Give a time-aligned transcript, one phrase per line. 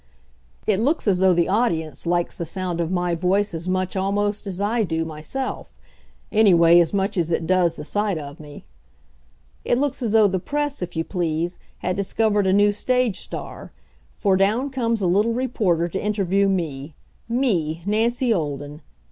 [0.65, 4.47] It looks as though the audience likes the sound of my voice as much almost
[4.47, 5.75] as I do myself;
[6.31, 8.65] anyway, as much as it does the sight of me.
[9.63, 13.73] It looks as though the press, if you please, had discovered a new stage star,
[14.11, 16.95] for down comes a little reporter to interview me
[17.29, 18.81] me, Nancy Olden!